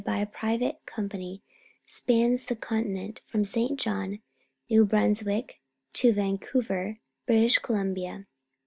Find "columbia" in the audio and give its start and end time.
7.59-8.25